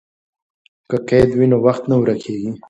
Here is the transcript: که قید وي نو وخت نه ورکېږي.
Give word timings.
که 0.89 0.97
قید 1.09 1.29
وي 1.37 1.45
نو 1.51 1.57
وخت 1.65 1.83
نه 1.89 1.95
ورکېږي. 1.99 2.51